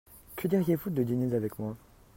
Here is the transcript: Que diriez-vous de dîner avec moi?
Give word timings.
Que 0.35 0.47
diriez-vous 0.47 0.89
de 0.89 1.03
dîner 1.03 1.35
avec 1.35 1.59
moi? 1.59 1.75